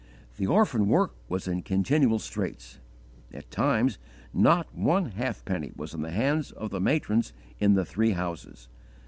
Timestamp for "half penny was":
5.11-5.93